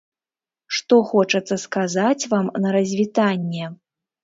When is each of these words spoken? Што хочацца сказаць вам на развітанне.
Што 0.77 0.97
хочацца 1.09 1.59
сказаць 1.65 2.29
вам 2.33 2.51
на 2.65 2.69
развітанне. 2.79 3.71